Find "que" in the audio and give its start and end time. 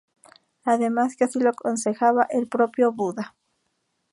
1.15-1.25